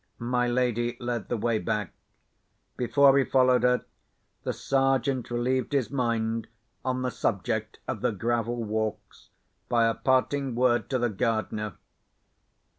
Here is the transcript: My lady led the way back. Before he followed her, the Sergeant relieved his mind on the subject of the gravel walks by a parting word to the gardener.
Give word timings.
My 0.17 0.47
lady 0.47 0.97
led 0.99 1.29
the 1.29 1.37
way 1.37 1.59
back. 1.59 1.93
Before 2.75 3.15
he 3.19 3.23
followed 3.23 3.61
her, 3.61 3.85
the 4.41 4.51
Sergeant 4.51 5.29
relieved 5.29 5.73
his 5.73 5.91
mind 5.91 6.47
on 6.83 7.03
the 7.03 7.11
subject 7.11 7.77
of 7.87 8.01
the 8.01 8.11
gravel 8.11 8.63
walks 8.63 9.29
by 9.69 9.85
a 9.85 9.93
parting 9.93 10.55
word 10.55 10.89
to 10.89 10.97
the 10.97 11.09
gardener. 11.09 11.75